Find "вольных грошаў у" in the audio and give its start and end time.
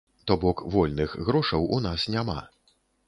0.75-1.81